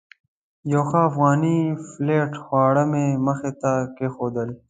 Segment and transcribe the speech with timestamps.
[0.71, 1.57] یو ښه افغاني
[1.89, 4.49] پلیټ خواړه مې مخې ته کېښودل.